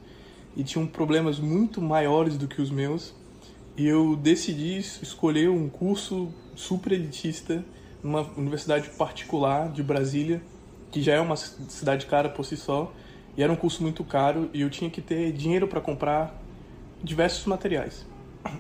e 0.57 0.65
tinham 0.65 0.87
problemas 0.87 1.39
muito 1.39 1.81
maiores 1.81 2.37
do 2.37 2.49
que 2.49 2.61
os 2.61 2.71
meus. 2.71 3.15
E 3.77 3.87
eu 3.87 4.17
decidi 4.17 4.79
escolher 4.79 5.49
um 5.49 5.69
curso 5.69 6.33
super 6.55 6.93
elitista 6.93 7.65
numa 8.03 8.23
universidade 8.37 8.89
particular 8.91 9.71
de 9.71 9.83
Brasília, 9.83 10.43
que 10.91 11.01
já 11.01 11.15
é 11.15 11.21
uma 11.21 11.37
cidade 11.37 12.07
cara 12.07 12.29
por 12.29 12.45
si 12.45 12.57
só, 12.57 12.93
e 13.37 13.43
era 13.43 13.53
um 13.53 13.57
curso 13.57 13.83
muito 13.83 14.03
caro 14.03 14.51
e 14.53 14.61
eu 14.61 14.71
tinha 14.71 14.91
que 14.91 15.01
ter 15.01 15.33
dinheiro 15.33 15.69
para 15.69 15.81
comprar 15.81 16.39
diversos 17.03 17.47
materiais. 17.47 18.07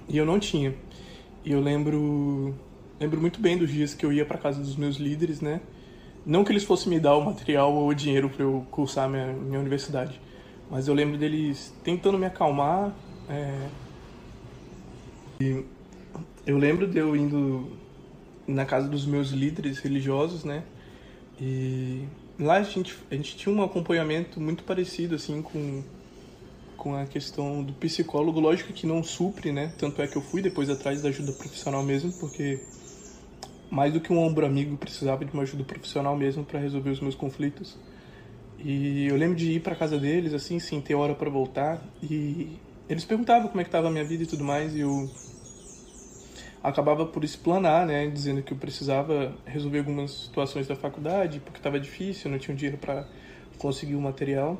E 0.09 0.16
eu 0.16 0.25
não 0.25 0.38
tinha. 0.38 0.75
E 1.44 1.52
eu 1.52 1.61
lembro 1.61 2.54
lembro 2.99 3.20
muito 3.20 3.40
bem 3.40 3.56
dos 3.56 3.70
dias 3.70 3.94
que 3.94 4.04
eu 4.04 4.12
ia 4.12 4.26
para 4.26 4.37
casa 4.37 4.61
dos 4.61 4.76
meus 4.76 4.97
líderes, 4.97 5.40
né? 5.40 5.61
Não 6.25 6.44
que 6.44 6.52
eles 6.52 6.64
fossem 6.64 6.90
me 6.90 7.00
dar 7.00 7.16
o 7.16 7.25
material 7.25 7.73
ou 7.73 7.88
o 7.88 7.94
dinheiro 7.94 8.28
para 8.28 8.44
eu 8.44 8.66
cursar 8.70 9.09
minha, 9.09 9.32
minha 9.32 9.59
universidade, 9.59 10.20
mas 10.70 10.86
eu 10.86 10.94
lembro 10.94 11.18
deles 11.18 11.74
tentando 11.82 12.16
me 12.16 12.26
acalmar. 12.26 12.94
É... 13.28 13.68
E 15.40 15.64
eu 16.46 16.56
lembro 16.56 16.86
de 16.86 16.98
eu 16.98 17.16
indo 17.16 17.76
na 18.46 18.64
casa 18.64 18.88
dos 18.88 19.04
meus 19.04 19.30
líderes 19.30 19.78
religiosos, 19.78 20.44
né? 20.44 20.62
E 21.40 22.04
lá 22.38 22.56
a 22.56 22.62
gente, 22.62 22.96
a 23.10 23.14
gente 23.14 23.36
tinha 23.36 23.54
um 23.54 23.62
acompanhamento 23.62 24.40
muito 24.40 24.62
parecido, 24.64 25.14
assim, 25.14 25.42
com, 25.42 25.82
com 26.76 26.94
a 26.94 27.06
questão 27.06 27.62
do 27.62 27.72
psicólogo. 27.72 28.38
Lógico 28.38 28.72
que 28.72 28.86
não 28.86 29.02
supre, 29.02 29.50
né? 29.50 29.72
Tanto 29.78 30.00
é 30.02 30.06
que 30.06 30.16
eu 30.16 30.22
fui 30.22 30.40
depois 30.42 30.70
atrás 30.70 31.00
da 31.02 31.08
ajuda 31.08 31.32
profissional 31.32 31.82
mesmo, 31.82 32.12
porque 32.12 32.60
mais 33.70 33.92
do 33.92 34.00
que 34.00 34.12
um 34.12 34.18
ombro 34.18 34.44
amigo, 34.44 34.76
precisava 34.76 35.24
de 35.24 35.32
uma 35.32 35.42
ajuda 35.44 35.64
profissional 35.64 36.16
mesmo 36.16 36.44
para 36.44 36.58
resolver 36.58 36.90
os 36.90 37.00
meus 37.00 37.14
conflitos. 37.14 37.76
E 38.62 39.07
eu 39.07 39.17
lembro 39.17 39.37
de 39.37 39.52
ir 39.52 39.61
para 39.61 39.75
casa 39.75 39.99
deles, 39.99 40.35
assim, 40.35 40.59
sem 40.59 40.81
ter 40.81 40.95
hora 40.95 41.14
para 41.14 41.31
voltar. 41.31 41.83
E 42.02 42.59
eles 42.88 43.05
perguntavam 43.05 43.49
como 43.49 43.61
é 43.61 43.64
que 43.64 43.71
tava 43.71 43.88
a 43.88 43.90
minha 43.90 44.05
vida 44.05 44.25
e 44.25 44.26
tudo 44.26 44.45
mais. 44.45 44.75
E 44.75 44.81
eu 44.81 45.09
acabava 46.62 47.07
por 47.07 47.25
explanar, 47.25 47.87
né, 47.87 48.07
dizendo 48.09 48.43
que 48.43 48.52
eu 48.52 48.57
precisava 48.57 49.35
resolver 49.47 49.79
algumas 49.79 50.11
situações 50.11 50.67
da 50.67 50.76
faculdade, 50.76 51.40
porque 51.40 51.59
estava 51.59 51.81
difícil, 51.81 52.31
não 52.31 52.38
tinha 52.38 52.55
dinheiro 52.55 52.79
para 52.79 53.07
conseguir 53.59 53.95
o 53.95 54.00
material. 54.00 54.59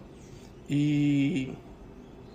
E 0.69 1.53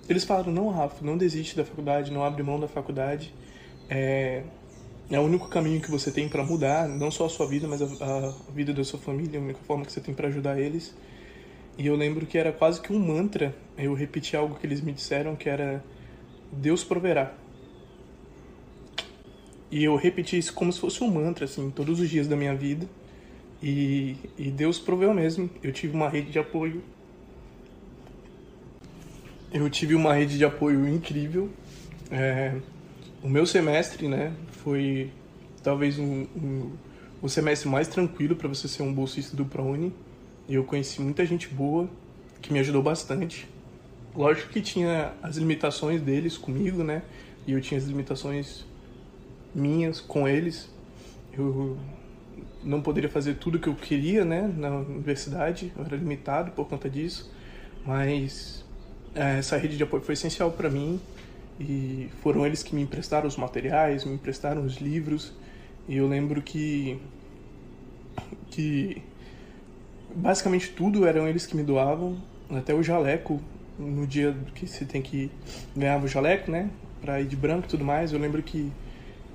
eles 0.08 0.24
falaram: 0.24 0.52
"Não, 0.52 0.70
Rafa, 0.70 1.04
não 1.04 1.18
desiste 1.18 1.56
da 1.56 1.66
faculdade, 1.66 2.12
não 2.12 2.24
abre 2.24 2.44
mão 2.44 2.60
da 2.60 2.68
faculdade. 2.68 3.34
É, 3.90 4.44
é 5.10 5.20
o 5.20 5.24
único 5.24 5.48
caminho 5.48 5.82
que 5.82 5.90
você 5.92 6.12
tem 6.12 6.28
para 6.30 6.44
mudar, 6.44 6.88
não 6.88 7.10
só 7.12 7.26
a 7.26 7.30
sua 7.30 7.48
vida, 7.48 7.68
mas 7.68 7.82
a, 7.82 7.86
a 7.86 8.52
vida 8.52 8.74
da 8.74 8.84
sua 8.84 9.00
família, 9.00 9.40
a 9.40 9.44
única 9.44 9.60
forma 9.62 9.86
que 9.86 9.92
você 9.92 10.02
tem 10.02 10.14
para 10.14 10.28
ajudar 10.28 10.60
eles". 10.60 10.96
E 11.78 11.88
eu 11.88 11.96
lembro 11.96 12.26
que 12.26 12.38
era 12.38 12.52
quase 12.52 12.80
que 12.82 12.94
um 12.94 13.00
mantra. 13.00 13.56
Eu 13.78 13.94
repeti 13.94 14.36
algo 14.36 14.56
que 14.56 14.66
eles 14.66 14.82
me 14.82 14.94
disseram 14.94 15.36
que 15.36 15.50
era 15.50 15.84
Deus 16.52 16.84
proverá. 16.84 17.34
E 19.70 19.84
eu 19.84 19.96
repeti 19.96 20.38
isso 20.38 20.54
como 20.54 20.72
se 20.72 20.80
fosse 20.80 21.04
um 21.04 21.12
mantra, 21.12 21.46
assim, 21.46 21.70
todos 21.70 22.00
os 22.00 22.10
dias 22.10 22.28
da 22.28 22.36
minha 22.36 22.56
vida. 22.56 22.88
E, 23.62 24.16
e 24.38 24.50
Deus 24.50 24.80
proveu 24.80 25.14
mesmo. 25.14 25.50
Eu 25.62 25.74
tive 25.74 25.94
uma 25.94 26.08
rede 26.08 26.32
de 26.32 26.40
apoio. 26.40 26.82
Eu 29.52 29.70
tive 29.70 29.96
uma 29.96 30.14
rede 30.14 30.38
de 30.38 30.46
apoio 30.46 30.88
incrível. 30.88 31.50
É, 32.10 32.56
o 33.22 33.28
meu 33.28 33.46
semestre, 33.46 34.08
né, 34.08 34.32
foi 34.64 35.12
talvez 35.62 35.98
um, 35.98 36.26
um, 36.36 36.72
o 37.22 37.28
semestre 37.28 37.68
mais 37.68 37.88
tranquilo 37.88 38.36
para 38.36 38.48
você 38.48 38.68
ser 38.68 38.84
um 38.84 38.94
bolsista 38.94 39.36
do 39.36 39.46
ProUni 39.46 39.92
eu 40.48 40.64
conheci 40.64 41.02
muita 41.02 41.26
gente 41.26 41.48
boa 41.48 41.90
que 42.42 42.54
me 42.54 42.60
ajudou 42.60 42.82
bastante. 42.82 43.48
Lógico 44.16 44.50
que 44.50 44.62
tinha 44.62 45.14
as 45.22 45.38
limitações 45.38 46.02
deles 46.02 46.38
comigo, 46.38 46.84
né? 46.84 47.02
E 47.46 47.52
eu 47.52 47.62
tinha 47.62 47.80
as 47.80 47.86
limitações 47.86 48.66
minhas 49.54 50.00
com 50.00 50.28
eles. 50.28 50.70
Eu 51.38 51.78
não 52.66 52.82
poderia 52.82 53.10
fazer 53.10 53.36
tudo 53.36 53.60
que 53.60 53.68
eu 53.68 53.76
queria, 53.76 54.26
né, 54.26 54.52
na 54.58 54.70
universidade, 54.78 55.72
eu 55.78 55.86
era 55.86 55.96
limitado 55.96 56.52
por 56.52 56.68
conta 56.68 56.90
disso, 56.90 57.32
mas 57.86 58.66
é, 59.14 59.38
essa 59.38 59.56
rede 59.56 59.78
de 59.78 59.84
apoio 59.84 60.02
foi 60.02 60.14
essencial 60.14 60.52
para 60.52 60.70
mim 60.70 61.00
e 61.60 62.10
foram 62.22 62.46
eles 62.46 62.64
que 62.64 62.74
me 62.74 62.82
emprestaram 62.82 63.28
os 63.28 63.38
materiais, 63.38 64.04
me 64.04 64.16
emprestaram 64.16 64.66
os 64.66 64.78
livros 64.78 65.32
e 65.88 65.96
eu 65.98 66.08
lembro 66.08 66.42
que 66.42 67.00
que 68.50 69.02
basicamente 70.16 70.70
tudo 70.72 71.06
eram 71.06 71.28
eles 71.28 71.46
que 71.46 71.56
me 71.56 71.64
doavam, 71.64 72.18
até 72.50 72.74
o 72.74 72.82
jaleco, 72.82 73.42
no 73.78 74.08
dia 74.08 74.36
que 74.54 74.66
você 74.66 74.86
tem 74.86 75.02
que 75.02 75.30
ganhar 75.76 76.02
o 76.02 76.08
jaleco, 76.08 76.50
né, 76.50 76.70
pra 77.02 77.20
ir 77.20 77.26
de 77.26 77.36
branco 77.36 77.66
e 77.66 77.70
tudo 77.70 77.84
mais, 77.84 78.14
eu 78.14 78.20
lembro 78.20 78.42
que, 78.42 78.72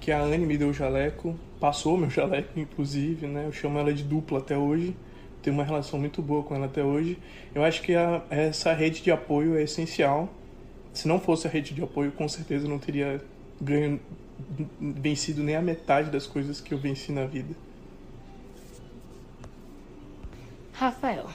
que 0.00 0.10
a 0.10 0.20
Anne 0.20 0.46
me 0.46 0.56
deu 0.56 0.70
o 0.70 0.72
jaleco, 0.72 1.36
passou 1.60 1.96
meu 1.98 2.08
jaleco, 2.10 2.58
inclusive, 2.58 3.26
né, 3.26 3.44
eu 3.46 3.52
chamo 3.52 3.78
ela 3.78 3.92
de 3.92 4.02
dupla 4.02 4.38
até 4.38 4.56
hoje, 4.56 4.96
tenho 5.42 5.54
uma 5.54 5.64
relação 5.64 5.98
muito 5.98 6.20
boa 6.20 6.42
com 6.42 6.54
ela 6.54 6.66
até 6.66 6.84
hoje. 6.84 7.18
Eu 7.54 7.64
acho 7.64 7.82
que 7.82 7.94
a, 7.94 8.22
essa 8.30 8.72
rede 8.72 9.02
de 9.02 9.10
apoio 9.10 9.56
é 9.56 9.62
essencial. 9.62 10.28
Se 10.92 11.08
não 11.08 11.18
fosse 11.18 11.46
a 11.46 11.50
rede 11.50 11.72
de 11.74 11.82
apoio, 11.82 12.12
com 12.12 12.28
certeza 12.28 12.66
eu 12.66 12.70
não 12.70 12.78
teria 12.78 13.22
ganho, 13.60 14.00
vencido 14.78 15.42
nem 15.42 15.56
a 15.56 15.62
metade 15.62 16.10
das 16.10 16.26
coisas 16.26 16.60
que 16.60 16.74
eu 16.74 16.78
venci 16.78 17.12
na 17.12 17.24
vida. 17.24 17.54
Rafael, 20.80 21.26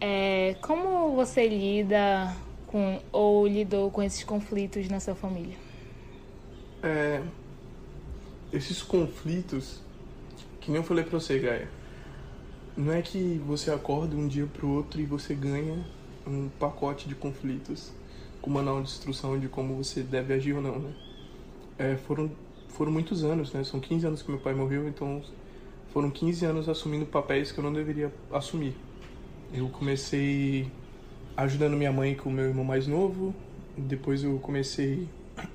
é, 0.00 0.54
como 0.60 1.16
você 1.16 1.48
lida 1.48 2.32
com 2.68 3.00
ou 3.10 3.44
lidou 3.44 3.90
com 3.90 4.00
esses 4.00 4.22
conflitos 4.22 4.88
na 4.88 5.00
sua 5.00 5.16
família? 5.16 5.56
É, 6.80 7.20
esses 8.52 8.84
conflitos, 8.84 9.82
que 10.60 10.70
nem 10.70 10.80
eu 10.80 10.84
falei 10.84 11.02
pra 11.02 11.18
você, 11.18 11.40
Gaia, 11.40 11.68
não 12.76 12.92
é 12.92 13.02
que 13.02 13.42
você 13.44 13.72
acorda 13.72 14.14
um 14.14 14.28
dia 14.28 14.46
pro 14.46 14.68
outro 14.68 15.00
e 15.00 15.04
você 15.04 15.34
ganha 15.34 15.84
um 16.24 16.48
pacote 16.48 17.08
de 17.08 17.16
conflitos 17.16 17.90
com 18.40 18.48
manual 18.48 18.80
de 18.80 18.90
instrução 18.90 19.40
de 19.40 19.48
como 19.48 19.74
você 19.74 20.04
deve 20.04 20.34
agir 20.34 20.52
ou 20.52 20.62
não, 20.62 20.78
né? 20.78 20.94
É, 21.78 21.96
foram, 21.96 22.30
foram 22.68 22.92
muitos 22.92 23.24
anos, 23.24 23.52
né? 23.52 23.64
São 23.64 23.80
15 23.80 24.06
anos 24.06 24.22
que 24.22 24.30
meu 24.30 24.38
pai 24.38 24.54
morreu, 24.54 24.88
então 24.88 25.20
foram 25.94 26.10
15 26.10 26.44
anos 26.44 26.68
assumindo 26.68 27.06
papéis 27.06 27.52
que 27.52 27.58
eu 27.58 27.62
não 27.62 27.72
deveria 27.72 28.12
assumir. 28.32 28.74
Eu 29.52 29.68
comecei 29.68 30.66
ajudando 31.36 31.76
minha 31.76 31.92
mãe 31.92 32.16
com 32.16 32.28
o 32.28 32.32
meu 32.32 32.46
irmão 32.46 32.64
mais 32.64 32.88
novo, 32.88 33.32
depois 33.78 34.24
eu 34.24 34.40
comecei 34.40 35.08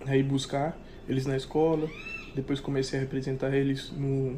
a 0.07 0.15
ir 0.15 0.23
buscar 0.23 0.77
eles 1.09 1.25
na 1.25 1.35
escola, 1.35 1.89
depois 2.33 2.61
comecei 2.61 2.97
a 2.97 3.01
representar 3.01 3.53
eles 3.53 3.91
no, 3.91 4.37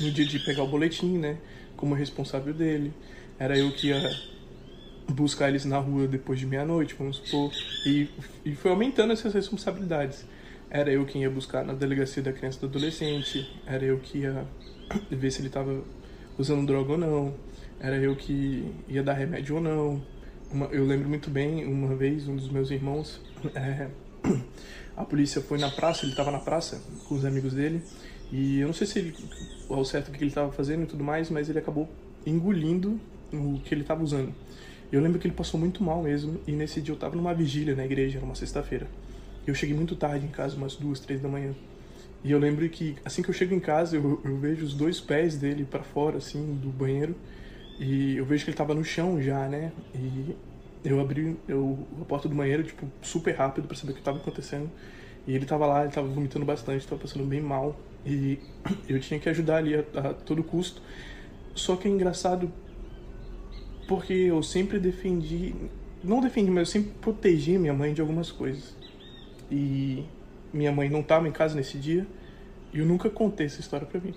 no 0.00 0.10
dia 0.10 0.24
de 0.24 0.38
pegar 0.38 0.62
o 0.62 0.68
boletim, 0.68 1.18
né? 1.18 1.36
Como 1.76 1.94
responsável 1.94 2.54
dele. 2.54 2.90
Era 3.38 3.58
eu 3.58 3.70
que 3.72 3.88
ia 3.88 4.10
buscar 5.08 5.50
eles 5.50 5.66
na 5.66 5.78
rua 5.78 6.06
depois 6.06 6.38
de 6.38 6.46
meia-noite, 6.46 6.94
vamos 6.98 7.18
supor. 7.18 7.52
E, 7.84 8.08
e 8.46 8.54
foi 8.54 8.70
aumentando 8.70 9.12
essas 9.12 9.34
responsabilidades. 9.34 10.24
Era 10.70 10.90
eu 10.92 11.04
quem 11.04 11.22
ia 11.22 11.30
buscar 11.30 11.64
na 11.64 11.72
delegacia 11.72 12.22
da 12.22 12.32
criança 12.32 12.58
e 12.58 12.60
do 12.60 12.66
adolescente, 12.66 13.50
era 13.66 13.84
eu 13.84 13.98
que 13.98 14.18
ia 14.18 14.46
ver 15.10 15.32
se 15.32 15.40
ele 15.40 15.48
estava 15.48 15.82
usando 16.38 16.64
droga 16.64 16.92
ou 16.92 16.98
não, 16.98 17.34
era 17.80 17.96
eu 17.96 18.14
que 18.14 18.72
ia 18.86 19.02
dar 19.02 19.14
remédio 19.14 19.56
ou 19.56 19.60
não. 19.60 20.00
Uma, 20.52 20.66
eu 20.66 20.86
lembro 20.86 21.08
muito 21.08 21.28
bem, 21.28 21.64
uma 21.64 21.96
vez, 21.96 22.28
um 22.28 22.36
dos 22.36 22.48
meus 22.48 22.70
irmãos, 22.70 23.20
é, 23.54 23.88
a 24.96 25.04
polícia 25.04 25.40
foi 25.40 25.58
na 25.58 25.70
praça, 25.70 26.04
ele 26.04 26.12
estava 26.12 26.30
na 26.30 26.38
praça 26.38 26.80
com 27.08 27.16
os 27.16 27.24
amigos 27.24 27.52
dele, 27.52 27.82
e 28.30 28.60
eu 28.60 28.68
não 28.68 28.74
sei 28.74 28.86
se 28.86 28.98
ele, 29.00 29.16
ao 29.68 29.84
certo 29.84 30.08
o 30.08 30.12
que 30.12 30.18
ele 30.18 30.28
estava 30.30 30.52
fazendo 30.52 30.84
e 30.84 30.86
tudo 30.86 31.02
mais, 31.02 31.30
mas 31.30 31.48
ele 31.48 31.58
acabou 31.58 31.88
engolindo 32.24 33.00
o 33.32 33.60
que 33.64 33.74
ele 33.74 33.82
estava 33.82 34.04
usando. 34.04 34.32
Eu 34.92 35.00
lembro 35.00 35.18
que 35.18 35.26
ele 35.26 35.34
passou 35.34 35.58
muito 35.58 35.82
mal 35.82 36.02
mesmo, 36.02 36.40
e 36.46 36.52
nesse 36.52 36.80
dia 36.80 36.92
eu 36.92 36.96
estava 36.96 37.16
numa 37.16 37.34
vigília 37.34 37.74
na 37.74 37.84
igreja, 37.84 38.18
era 38.18 38.24
uma 38.24 38.36
sexta-feira. 38.36 38.86
Eu 39.50 39.54
cheguei 39.54 39.74
muito 39.74 39.96
tarde 39.96 40.24
em 40.24 40.28
casa, 40.28 40.56
umas 40.56 40.76
duas, 40.76 41.00
três 41.00 41.20
da 41.20 41.28
manhã. 41.28 41.52
E 42.22 42.30
eu 42.30 42.38
lembro 42.38 42.68
que 42.68 42.96
assim 43.04 43.20
que 43.20 43.28
eu 43.30 43.34
chego 43.34 43.52
em 43.52 43.58
casa, 43.58 43.96
eu, 43.96 44.20
eu 44.24 44.36
vejo 44.36 44.64
os 44.64 44.74
dois 44.74 45.00
pés 45.00 45.36
dele 45.36 45.64
para 45.64 45.82
fora, 45.82 46.18
assim, 46.18 46.54
do 46.54 46.68
banheiro. 46.68 47.16
E 47.80 48.16
eu 48.16 48.24
vejo 48.24 48.44
que 48.44 48.50
ele 48.50 48.56
tava 48.56 48.74
no 48.74 48.84
chão 48.84 49.20
já, 49.20 49.48
né? 49.48 49.72
E 49.92 50.36
eu 50.84 51.00
abri 51.00 51.36
eu, 51.48 51.78
a 52.00 52.04
porta 52.04 52.28
do 52.28 52.34
banheiro, 52.34 52.62
tipo, 52.62 52.86
super 53.02 53.34
rápido 53.34 53.66
para 53.66 53.76
saber 53.76 53.90
o 53.92 53.94
que 53.96 54.02
tava 54.02 54.18
acontecendo. 54.18 54.70
E 55.26 55.34
ele 55.34 55.46
tava 55.46 55.66
lá, 55.66 55.82
ele 55.82 55.92
tava 55.92 56.06
vomitando 56.06 56.44
bastante, 56.44 56.86
tava 56.86 57.00
passando 57.00 57.24
bem 57.24 57.40
mal. 57.40 57.74
E 58.06 58.38
eu 58.88 59.00
tinha 59.00 59.18
que 59.18 59.28
ajudar 59.28 59.56
ali 59.56 59.74
a, 59.74 59.80
a 59.80 60.14
todo 60.14 60.44
custo. 60.44 60.80
Só 61.56 61.74
que 61.74 61.88
é 61.88 61.90
engraçado 61.90 62.52
porque 63.88 64.12
eu 64.12 64.40
sempre 64.44 64.78
defendi, 64.78 65.52
não 66.04 66.20
defendi, 66.20 66.50
mas 66.50 66.68
eu 66.68 66.72
sempre 66.80 66.92
protegi 67.00 67.58
minha 67.58 67.74
mãe 67.74 67.92
de 67.92 68.00
algumas 68.00 68.30
coisas. 68.30 68.78
E 69.50 70.04
minha 70.52 70.72
mãe 70.72 70.88
não 70.88 71.00
estava 71.00 71.28
em 71.28 71.32
casa 71.32 71.54
nesse 71.54 71.78
dia 71.78 72.06
e 72.72 72.78
eu 72.78 72.86
nunca 72.86 73.10
contei 73.10 73.46
essa 73.46 73.60
história 73.60 73.86
para 73.86 74.00
mim. 74.00 74.14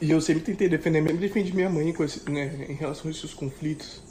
E 0.00 0.10
eu 0.10 0.20
sempre 0.20 0.42
tentei 0.42 0.68
defender, 0.68 1.00
mesmo 1.00 1.18
defendi 1.18 1.54
minha 1.54 1.70
mãe 1.70 1.94
esse, 2.00 2.30
né, 2.30 2.66
em 2.68 2.74
relação 2.74 3.08
a 3.08 3.10
esses 3.10 3.32
conflitos. 3.32 4.02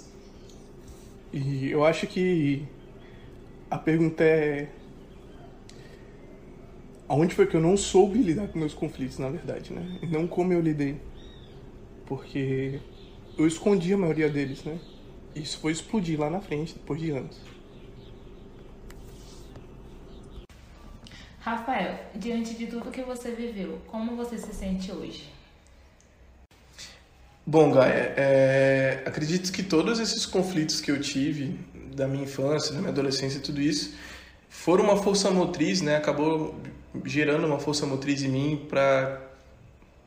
E 1.32 1.70
eu 1.70 1.86
acho 1.86 2.08
que 2.08 2.66
a 3.70 3.78
pergunta 3.78 4.24
é 4.24 4.70
aonde 7.08 7.36
foi 7.36 7.46
que 7.46 7.56
eu 7.56 7.62
não 7.62 7.78
soube 7.78 8.18
lidar 8.20 8.48
com 8.48 8.58
meus 8.58 8.74
conflitos, 8.74 9.20
na 9.20 9.30
verdade, 9.30 9.72
né? 9.72 10.00
E 10.02 10.08
não 10.08 10.28
como 10.28 10.54
eu 10.54 10.62
lidei. 10.62 10.98
Porque 12.06 12.80
eu 13.38 13.48
escondi 13.48 13.94
a 13.94 13.98
maioria 13.98 14.30
deles, 14.30 14.64
né? 14.64 14.78
Isso 15.36 15.60
foi 15.60 15.72
explodir 15.72 16.20
lá 16.20 16.30
na 16.30 16.40
frente, 16.40 16.74
depois 16.74 17.00
de 17.00 17.12
anos. 17.12 17.38
Rafael, 21.40 22.00
diante 22.16 22.56
de 22.56 22.66
tudo 22.66 22.90
que 22.90 23.04
você 23.04 23.32
viveu, 23.32 23.80
como 23.88 24.16
você 24.16 24.38
se 24.38 24.54
sente 24.54 24.92
hoje? 24.92 25.32
Bom, 27.46 27.72
Gaia, 27.72 28.14
é, 28.18 29.04
acredito 29.06 29.52
que 29.52 29.62
todos 29.62 30.00
esses 30.00 30.26
conflitos 30.26 30.82
que 30.82 30.90
eu 30.90 31.00
tive 31.00 31.60
da 31.96 32.08
minha 32.08 32.24
infância, 32.24 32.74
da 32.74 32.80
minha 32.80 32.92
adolescência 32.92 33.38
e 33.38 33.42
tudo 33.42 33.62
isso, 33.62 33.96
foram 34.50 34.86
uma 34.86 34.98
força 34.98 35.30
motriz, 35.30 35.82
né? 35.82 35.98
Acabou 35.98 36.56
gerando 37.04 37.46
uma 37.46 37.60
força 37.60 37.86
motriz 37.86 38.24
em 38.24 38.30
mim 38.30 38.66
para 38.68 39.22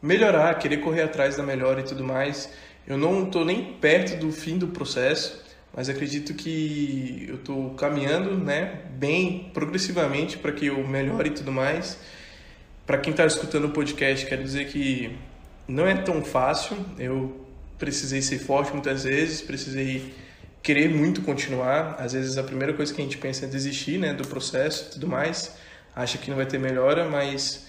melhorar, 0.02 0.58
querer 0.58 0.78
correr 0.78 1.02
atrás 1.02 1.36
da 1.36 1.42
melhora 1.44 1.80
e 1.80 1.84
tudo 1.84 2.02
mais. 2.02 2.50
Eu 2.88 2.96
não 2.96 3.24
estou 3.24 3.44
nem 3.44 3.74
perto 3.74 4.18
do 4.18 4.32
fim 4.32 4.56
do 4.56 4.68
processo, 4.68 5.44
mas 5.76 5.90
acredito 5.90 6.32
que 6.32 7.26
eu 7.28 7.34
estou 7.34 7.74
caminhando, 7.74 8.34
né, 8.34 8.80
bem 8.96 9.50
progressivamente 9.52 10.38
para 10.38 10.52
que 10.52 10.66
eu 10.66 10.88
melhore 10.88 11.28
e 11.28 11.32
tudo 11.32 11.52
mais. 11.52 11.98
Para 12.86 12.96
quem 12.96 13.10
está 13.10 13.26
escutando 13.26 13.66
o 13.66 13.70
podcast, 13.72 14.24
quero 14.24 14.42
dizer 14.42 14.68
que 14.68 15.14
não 15.68 15.86
é 15.86 15.96
tão 15.96 16.24
fácil. 16.24 16.78
Eu 16.98 17.46
precisei 17.78 18.22
ser 18.22 18.38
forte 18.38 18.72
muitas 18.72 19.04
vezes, 19.04 19.42
precisei 19.42 20.14
querer 20.62 20.88
muito 20.88 21.20
continuar. 21.20 21.96
Às 21.98 22.14
vezes 22.14 22.38
a 22.38 22.42
primeira 22.42 22.72
coisa 22.72 22.94
que 22.94 23.02
a 23.02 23.04
gente 23.04 23.18
pensa 23.18 23.44
é 23.44 23.48
desistir, 23.48 23.98
né, 23.98 24.14
do 24.14 24.26
processo 24.26 24.86
e 24.88 24.92
tudo 24.92 25.06
mais. 25.06 25.54
Acha 25.94 26.16
que 26.16 26.30
não 26.30 26.38
vai 26.38 26.46
ter 26.46 26.58
melhora, 26.58 27.06
mas 27.06 27.66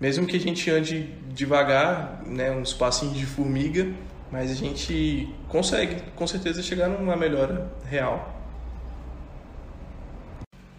mesmo 0.00 0.26
que 0.26 0.38
a 0.38 0.40
gente 0.40 0.70
ande 0.70 1.10
devagar, 1.34 2.22
né, 2.26 2.50
uns 2.50 2.72
passinhos 2.72 3.18
de 3.18 3.26
formiga, 3.26 3.86
mas 4.32 4.50
a 4.50 4.54
gente 4.54 5.28
consegue, 5.46 6.02
com 6.16 6.26
certeza, 6.26 6.62
chegar 6.62 6.88
numa 6.88 7.14
melhora 7.14 7.70
real. 7.88 8.40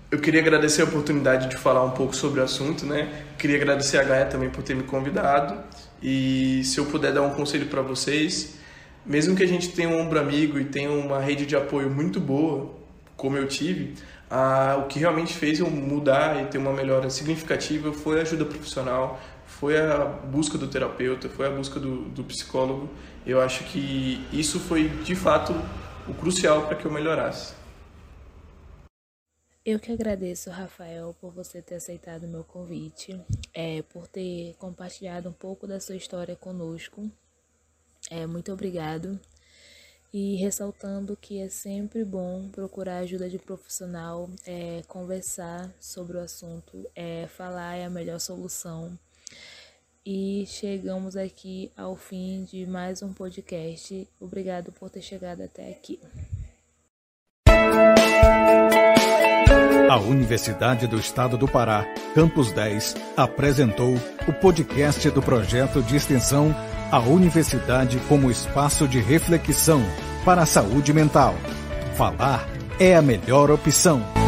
Eu 0.10 0.20
queria 0.20 0.42
agradecer 0.42 0.82
a 0.82 0.86
oportunidade 0.86 1.50
de 1.50 1.56
falar 1.56 1.84
um 1.84 1.92
pouco 1.92 2.16
sobre 2.16 2.40
o 2.40 2.44
assunto, 2.44 2.84
né? 2.86 3.26
Queria 3.38 3.58
agradecer 3.58 4.00
a 4.00 4.04
Gaia 4.04 4.26
também 4.26 4.50
por 4.50 4.64
ter 4.64 4.76
me 4.76 4.84
convidado. 4.84 5.64
E 6.02 6.64
se 6.64 6.80
eu 6.80 6.86
puder 6.88 7.14
dar 7.14 7.22
um 7.22 7.32
conselho 7.32 7.68
para 7.68 7.82
vocês, 7.82 8.56
mesmo 9.06 9.36
que 9.36 9.44
a 9.44 9.48
gente 9.48 9.70
tenha 9.70 9.90
um 9.90 10.00
ombro 10.00 10.20
amigo 10.20 10.60
e 10.60 10.66
tenha 10.66 10.92
uma 10.92 11.20
rede 11.20 11.46
de 11.46 11.56
apoio 11.56 11.90
muito 11.90 12.20
boa, 12.20 12.72
como 13.16 13.38
eu 13.38 13.48
tive, 13.48 13.94
ah, 14.30 14.78
o 14.84 14.88
que 14.88 14.98
realmente 14.98 15.34
fez 15.34 15.60
eu 15.60 15.70
mudar 15.70 16.42
e 16.42 16.48
ter 16.48 16.58
uma 16.58 16.74
melhora 16.74 17.10
significativa 17.10 17.94
foi 17.94 18.20
a 18.20 18.24
ajuda 18.24 18.46
profissional, 18.46 19.20
foi 19.64 19.80
a 19.80 20.04
busca 20.04 20.58
do 20.58 20.68
terapeuta, 20.68 21.30
foi 21.30 21.48
a 21.48 21.50
busca 21.50 21.80
do, 21.80 22.10
do 22.10 22.22
psicólogo. 22.26 22.90
Eu 23.26 23.40
acho 23.40 23.64
que 23.72 24.20
isso 24.34 24.60
foi 24.60 24.90
de 24.90 25.16
fato 25.16 25.54
o 26.06 26.14
crucial 26.14 26.68
para 26.68 26.76
que 26.76 26.84
eu 26.84 26.92
melhorasse. 26.92 27.54
Eu 29.66 29.80
que 29.80 29.90
agradeço, 29.90 30.50
Rafael, 30.50 31.16
por 31.22 31.32
você 31.32 31.62
ter 31.62 31.76
aceitado 31.76 32.26
o 32.26 32.28
meu 32.28 32.44
convite, 32.44 33.18
é, 33.54 33.82
por 33.84 34.06
ter 34.06 34.54
compartilhado 34.60 35.30
um 35.30 35.34
pouco 35.34 35.66
da 35.66 35.80
sua 35.80 35.96
história 35.96 36.36
conosco. 36.36 37.10
É, 38.12 38.28
muito 38.28 38.52
obrigado. 38.52 39.18
E 40.14 40.36
ressaltando 40.36 41.16
que 41.16 41.40
é 41.40 41.48
sempre 41.48 42.04
bom 42.04 42.50
procurar 42.50 42.98
ajuda 42.98 43.30
de 43.30 43.40
profissional, 43.40 44.30
é, 44.46 44.82
conversar 44.90 45.74
sobre 45.80 46.18
o 46.18 46.20
assunto, 46.20 46.86
é, 46.94 47.28
falar 47.28 47.78
é 47.78 47.86
a 47.86 47.90
melhor 47.90 48.20
solução. 48.20 49.00
E 50.06 50.46
chegamos 50.48 51.16
aqui 51.16 51.72
ao 51.78 51.96
fim 51.96 52.44
de 52.44 52.66
mais 52.66 53.02
um 53.02 53.14
podcast. 53.14 54.08
Obrigado 54.20 54.72
por 54.72 54.90
ter 54.90 55.02
chegado 55.02 55.42
até 55.42 55.72
aqui. 55.72 56.00
A 59.90 59.98
Universidade 59.98 60.88
do 60.88 60.98
Estado 60.98 61.38
do 61.38 61.48
Pará, 61.48 61.86
Campus 62.16 62.52
10, 62.52 62.96
apresentou 63.16 63.96
o 64.28 64.34
podcast 64.34 65.10
do 65.12 65.22
projeto 65.22 65.84
de 65.84 65.96
extensão 65.96 66.54
A 66.92 67.00
Universidade 67.00 68.00
como 68.10 68.32
Espaço 68.32 68.88
de 68.88 69.00
Reflexão 69.00 69.82
para 70.26 70.42
a 70.42 70.46
Saúde 70.46 70.92
Mental. 70.92 71.36
Falar 71.96 72.46
é 72.80 72.96
a 72.96 73.02
melhor 73.02 73.52
opção. 73.52 74.23